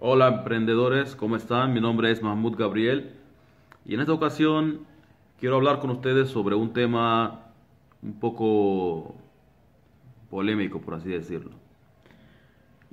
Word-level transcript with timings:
Hola 0.00 0.28
emprendedores, 0.28 1.16
¿cómo 1.16 1.34
están? 1.34 1.74
Mi 1.74 1.80
nombre 1.80 2.12
es 2.12 2.22
Mahmoud 2.22 2.56
Gabriel 2.56 3.16
y 3.84 3.94
en 3.94 4.00
esta 4.00 4.12
ocasión 4.12 4.86
quiero 5.40 5.56
hablar 5.56 5.80
con 5.80 5.90
ustedes 5.90 6.28
sobre 6.28 6.54
un 6.54 6.72
tema 6.72 7.50
un 8.00 8.20
poco 8.20 9.16
polémico, 10.30 10.80
por 10.80 10.94
así 10.94 11.08
decirlo. 11.08 11.50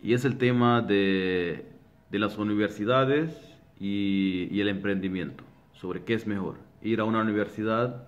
Y 0.01 0.15
es 0.15 0.25
el 0.25 0.39
tema 0.39 0.81
de, 0.81 1.67
de 2.09 2.17
las 2.17 2.39
universidades 2.39 3.55
y, 3.79 4.59
el 4.59 4.67
emprendimiento, 4.67 5.43
sobre 5.73 6.05
qué 6.05 6.15
es 6.15 6.25
mejor, 6.25 6.55
ir 6.81 7.01
a 7.01 7.03
una 7.03 7.21
universidad 7.21 8.03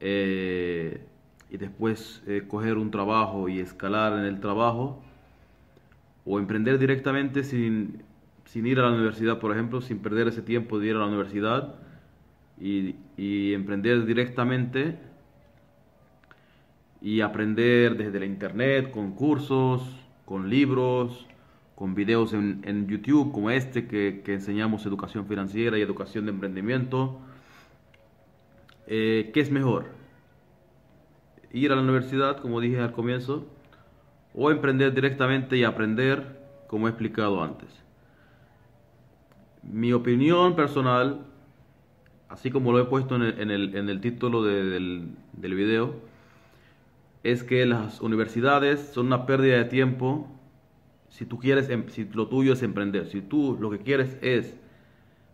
eh, 0.00 1.06
y 1.50 1.56
después 1.56 2.20
eh, 2.26 2.42
coger 2.48 2.78
un 2.78 2.90
trabajo 2.90 3.48
y 3.48 3.60
escalar 3.60 4.12
en 4.14 4.24
el 4.24 4.40
trabajo 4.40 5.04
o 6.24 6.38
emprender 6.38 6.78
directamente 6.78 7.44
sin, 7.44 8.02
sin, 8.46 8.66
ir 8.66 8.78
a 8.78 8.82
la 8.82 8.92
universidad, 8.92 9.38
por 9.38 9.52
ejemplo, 9.52 9.80
sin 9.80 9.98
perder 9.98 10.28
ese 10.28 10.42
tiempo 10.42 10.78
de 10.78 10.88
ir 10.88 10.96
a 10.96 11.00
la 11.00 11.06
universidad 11.06 11.74
y, 12.60 12.94
emprender 13.52 14.04
directamente 14.06 14.98
y 17.00 17.20
aprender 17.20 17.96
desde 17.96 18.18
la 18.18 18.26
internet, 18.26 18.90
con 18.90 19.12
cursos, 19.12 19.82
con 20.24 20.48
libros, 20.48 21.26
con 21.74 21.94
videos 21.94 22.32
en, 22.32 22.62
en 22.64 22.86
YouTube 22.86 23.32
como 23.32 23.50
este 23.50 23.86
que, 23.86 24.22
que, 24.24 24.34
enseñamos 24.34 24.86
educación 24.86 25.26
financiera 25.26 25.78
y 25.78 25.82
educación 25.82 26.24
de 26.24 26.30
emprendimiento. 26.30 27.20
Eh, 28.86 29.30
¿Qué 29.34 29.40
es 29.40 29.50
mejor? 29.50 29.86
Ir 31.52 31.72
a 31.72 31.76
la 31.76 31.82
universidad, 31.82 32.38
como 32.38 32.60
dije 32.60 32.80
al 32.80 32.92
comienzo, 32.92 33.46
o 34.34 34.50
emprender 34.50 34.92
directamente 34.92 35.56
y 35.56 35.64
aprender 35.64 36.40
como 36.66 36.86
he 36.86 36.90
explicado 36.90 37.42
antes. 37.42 37.68
Mi 39.62 39.92
opinión 39.92 40.56
personal, 40.56 41.24
así 42.28 42.50
como 42.50 42.72
lo 42.72 42.80
he 42.80 42.84
puesto 42.84 43.16
en 43.16 43.22
el, 43.22 43.74
en 43.76 43.88
el, 43.88 44.00
título 44.00 44.42
de, 44.42 44.64
del, 44.64 45.16
del 45.32 45.54
video, 45.54 45.94
es 47.22 47.42
que 47.42 47.64
las 47.64 48.00
universidades 48.00 48.80
son 48.92 49.06
una 49.06 49.24
pérdida 49.24 49.56
de 49.56 49.64
tiempo 49.64 50.28
si 51.14 51.26
tú 51.26 51.38
quieres, 51.38 51.70
em, 51.70 51.88
si 51.90 52.04
lo 52.12 52.26
tuyo 52.26 52.54
es 52.54 52.62
emprender, 52.64 53.06
si 53.06 53.20
tú 53.20 53.56
lo 53.60 53.70
que 53.70 53.78
quieres 53.78 54.18
es 54.20 54.56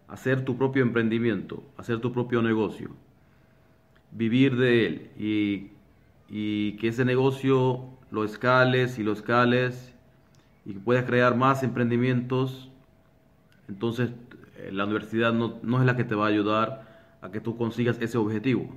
hacer 0.08 0.44
tu 0.44 0.58
propio 0.58 0.82
emprendimiento, 0.82 1.62
hacer 1.78 2.00
tu 2.00 2.12
propio 2.12 2.42
negocio, 2.42 2.90
vivir 4.10 4.56
de 4.56 4.86
él 4.86 5.10
y, 5.18 5.68
y 6.28 6.72
que 6.76 6.88
ese 6.88 7.06
negocio 7.06 7.86
lo 8.10 8.24
escales 8.24 8.98
y 8.98 9.02
lo 9.02 9.12
escales 9.12 9.94
y 10.64 10.72
puedas 10.74 11.04
crear 11.04 11.36
más 11.36 11.62
emprendimientos, 11.62 12.70
entonces 13.68 14.10
eh, 14.58 14.70
la 14.72 14.84
universidad 14.84 15.32
no, 15.32 15.58
no, 15.62 15.80
es 15.80 15.86
la 15.86 15.96
que 15.96 16.04
te 16.04 16.14
va 16.14 16.26
a 16.26 16.28
ayudar 16.28 17.18
a 17.22 17.30
que 17.30 17.40
tú 17.40 17.56
consigas 17.56 17.98
ese 18.00 18.18
objetivo. 18.18 18.68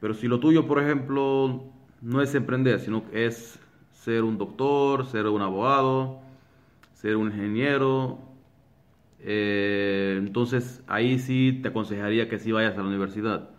Pero 0.00 0.14
si 0.14 0.28
lo 0.28 0.40
tuyo, 0.40 0.66
por 0.66 0.80
ejemplo, 0.80 1.64
no 2.00 2.22
es 2.22 2.34
emprender, 2.34 2.80
sino 2.80 3.08
que 3.08 3.26
es 3.26 3.58
ser 3.92 4.24
un 4.24 4.38
doctor, 4.38 5.06
ser 5.06 5.26
un 5.26 5.42
abogado, 5.42 6.20
ser 6.94 7.16
un 7.16 7.28
ingeniero, 7.28 8.18
eh, 9.20 10.16
entonces 10.18 10.82
ahí 10.86 11.18
sí 11.18 11.58
te 11.62 11.68
aconsejaría 11.68 12.28
que 12.28 12.38
sí 12.38 12.52
vayas 12.52 12.74
a 12.78 12.82
la 12.82 12.88
universidad. 12.88 13.50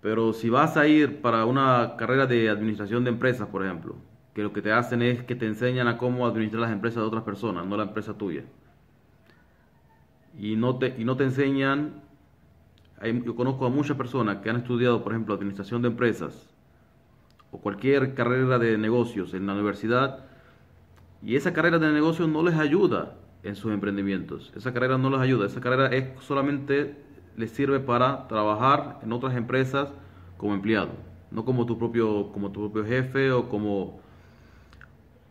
Pero 0.00 0.32
si 0.32 0.50
vas 0.50 0.76
a 0.76 0.86
ir 0.86 1.20
para 1.20 1.44
una 1.44 1.96
carrera 1.96 2.26
de 2.26 2.48
administración 2.48 3.04
de 3.04 3.10
empresas, 3.10 3.48
por 3.48 3.64
ejemplo, 3.64 3.96
que 4.34 4.42
lo 4.42 4.52
que 4.52 4.62
te 4.62 4.72
hacen 4.72 5.02
es 5.02 5.22
que 5.22 5.34
te 5.34 5.46
enseñan 5.46 5.88
a 5.88 5.96
cómo 5.96 6.26
administrar 6.26 6.62
las 6.62 6.72
empresas 6.72 7.02
de 7.02 7.08
otras 7.08 7.22
personas, 7.22 7.66
no 7.66 7.76
la 7.76 7.84
empresa 7.84 8.16
tuya. 8.18 8.44
Y 10.38 10.56
no 10.56 10.76
te, 10.76 10.94
y 10.98 11.04
no 11.04 11.16
te 11.16 11.24
enseñan, 11.24 12.02
yo 13.24 13.34
conozco 13.34 13.66
a 13.66 13.70
muchas 13.70 13.96
personas 13.96 14.38
que 14.38 14.50
han 14.50 14.56
estudiado, 14.56 15.02
por 15.02 15.12
ejemplo, 15.12 15.34
administración 15.34 15.82
de 15.82 15.88
empresas 15.88 16.54
o 17.50 17.58
cualquier 17.58 18.14
carrera 18.14 18.58
de 18.58 18.76
negocios 18.76 19.32
en 19.34 19.46
la 19.46 19.54
universidad 19.54 20.26
y 21.22 21.36
esa 21.36 21.52
carrera 21.52 21.78
de 21.78 21.90
negocios 21.92 22.28
no 22.28 22.42
les 22.42 22.54
ayuda 22.54 23.16
en 23.42 23.56
sus 23.56 23.72
emprendimientos. 23.72 24.52
Esa 24.54 24.72
carrera 24.72 24.98
no 24.98 25.10
les 25.10 25.20
ayuda, 25.20 25.46
esa 25.46 25.60
carrera 25.60 25.88
es 25.88 26.08
solamente 26.22 26.96
les 27.36 27.50
sirve 27.50 27.80
para 27.80 28.26
trabajar 28.28 28.98
en 29.02 29.12
otras 29.12 29.36
empresas 29.36 29.92
como 30.36 30.54
empleado, 30.54 30.90
no 31.30 31.44
como 31.44 31.66
tu 31.66 31.78
propio, 31.78 32.32
como 32.32 32.50
tu 32.50 32.70
propio 32.70 32.84
jefe 32.84 33.30
o 33.30 33.48
como, 33.48 34.00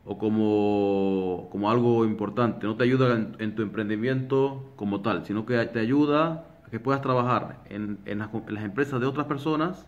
o 0.05 0.17
como, 0.17 1.47
como 1.51 1.71
algo 1.71 2.05
importante. 2.05 2.67
No 2.67 2.75
te 2.75 2.83
ayuda 2.83 3.29
en, 3.39 3.55
tu 3.55 3.61
emprendimiento 3.61 4.71
como 4.75 5.01
tal, 5.01 5.25
sino 5.25 5.45
que 5.45 5.57
te 5.65 5.79
ayuda 5.79 6.45
a 6.65 6.69
que 6.69 6.79
puedas 6.79 7.01
trabajar 7.01 7.63
en, 7.69 7.99
en, 8.05 8.19
las, 8.19 8.29
en 8.33 8.53
las 8.53 8.63
empresas 8.63 8.99
de 8.99 9.07
otras 9.07 9.27
personas. 9.27 9.87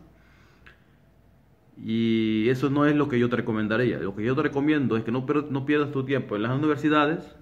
Y 1.80 2.50
eso 2.50 2.72
no 2.72 2.88
es 2.88 2.96
lo 2.96 3.08
que 3.08 3.20
yo 3.20 3.30
te 3.30 3.36
recomendaría. 3.36 4.00
Lo 4.00 4.16
que 4.16 4.24
yo 4.24 4.36
te 4.36 4.42
recomiendo 4.42 4.98
es 4.98 5.04
que 5.04 5.12
no, 5.12 5.26
no 5.52 5.66
pierdas 5.66 5.92
tu 5.92 6.04
tiempo 6.04 6.36
en 6.36 6.42
las 6.42 6.58
universidades 6.58 7.36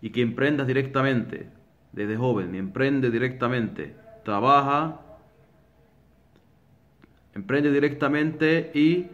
y 0.00 0.10
que 0.10 0.22
emprendas 0.22 0.66
directamente 0.66 1.57
desde 1.98 2.16
joven, 2.16 2.54
emprende 2.54 3.10
directamente, 3.10 3.92
trabaja, 4.24 5.00
emprende 7.34 7.72
directamente 7.72 8.70
y, 8.72 9.08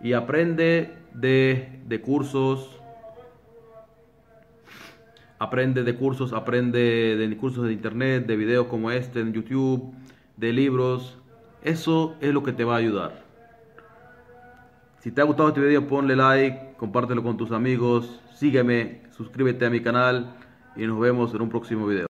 y 0.00 0.14
aprende 0.14 0.94
de, 1.12 1.80
de, 1.86 2.00
cursos, 2.00 2.80
aprende 5.38 5.84
de 5.84 5.94
cursos, 5.96 6.32
aprende 6.32 7.16
de 7.16 7.36
cursos 7.36 7.66
de 7.66 7.74
internet, 7.74 8.24
de 8.24 8.36
videos 8.36 8.68
como 8.68 8.90
este 8.90 9.20
en 9.20 9.34
YouTube, 9.34 9.92
de 10.38 10.52
libros. 10.54 11.18
Eso 11.62 12.14
es 12.22 12.32
lo 12.32 12.42
que 12.42 12.54
te 12.54 12.64
va 12.64 12.76
a 12.76 12.78
ayudar. 12.78 13.22
Si 15.00 15.10
te 15.10 15.20
ha 15.20 15.24
gustado 15.24 15.50
este 15.50 15.60
video, 15.60 15.86
ponle 15.86 16.16
like, 16.16 16.76
compártelo 16.78 17.22
con 17.22 17.36
tus 17.36 17.52
amigos, 17.52 18.18
sígueme, 18.34 19.02
suscríbete 19.10 19.66
a 19.66 19.70
mi 19.70 19.80
canal 19.80 20.34
y 20.76 20.86
nos 20.86 20.98
vemos 20.98 21.34
en 21.34 21.42
un 21.42 21.50
próximo 21.50 21.86
video. 21.86 22.06